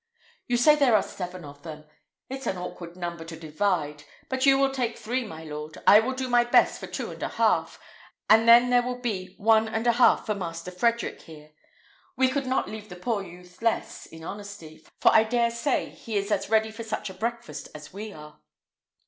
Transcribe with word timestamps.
You 0.47 0.57
say 0.57 0.75
there 0.75 0.95
are 0.95 1.03
seven 1.03 1.45
of 1.45 1.61
them. 1.61 1.83
It's 2.27 2.47
an 2.47 2.57
awkward 2.57 2.95
number 2.97 3.23
to 3.23 3.35
divide; 3.35 4.03
but 4.29 4.47
you 4.47 4.57
will 4.57 4.71
take 4.71 4.97
three, 4.97 5.23
my 5.23 5.43
lord; 5.43 5.77
I 5.85 5.99
will 5.99 6.13
do 6.15 6.27
my 6.27 6.43
best 6.43 6.79
for 6.79 6.87
two 6.87 7.11
and 7.11 7.21
a 7.21 7.27
half, 7.27 7.79
and 8.27 8.47
then 8.49 8.71
there 8.71 8.81
will 8.81 8.97
be 8.99 9.35
one 9.37 9.67
and 9.67 9.85
a 9.85 9.91
half 9.91 10.25
for 10.25 10.33
Master 10.33 10.71
Frederick 10.71 11.21
here. 11.21 11.51
We 12.17 12.29
could 12.29 12.47
not 12.47 12.67
leave 12.67 12.89
the 12.89 12.95
poor 12.95 13.21
youth 13.21 13.61
less, 13.61 14.07
in 14.07 14.23
honesty; 14.23 14.83
for 14.99 15.13
I 15.13 15.23
dare 15.23 15.51
say 15.51 15.89
he 15.89 16.17
is 16.17 16.31
as 16.31 16.49
ready 16.49 16.71
for 16.71 16.83
such 16.83 17.11
a 17.11 17.13
breakfast 17.13 17.69
as 17.75 17.93
we 17.93 18.11
are." 18.11 18.39